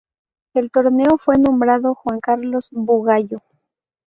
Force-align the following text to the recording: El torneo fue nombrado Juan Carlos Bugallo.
El 0.55 0.71
torneo 0.71 1.19
fue 1.19 1.37
nombrado 1.37 1.93
Juan 1.93 2.21
Carlos 2.21 2.69
Bugallo. 2.71 3.43